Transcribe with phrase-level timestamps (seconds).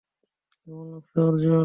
[0.57, 1.59] কেমন লাগছে, অর্জুন?